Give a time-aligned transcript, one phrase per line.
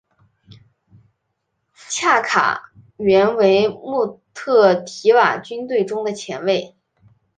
[1.87, 6.75] 恰卡原为穆特提瓦军队中的前卫。